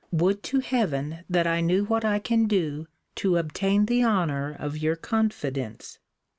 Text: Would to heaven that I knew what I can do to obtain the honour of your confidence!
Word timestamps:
Would 0.11 0.41
to 0.41 0.61
heaven 0.61 1.23
that 1.29 1.45
I 1.45 1.61
knew 1.61 1.85
what 1.85 2.03
I 2.03 2.17
can 2.17 2.47
do 2.47 2.87
to 3.17 3.37
obtain 3.37 3.85
the 3.85 4.03
honour 4.03 4.55
of 4.57 4.75
your 4.79 4.95
confidence! 4.95 5.99